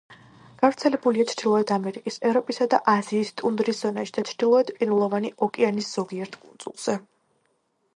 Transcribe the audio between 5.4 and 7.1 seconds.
ოკეანის ზოგიერთ კუნძულზე.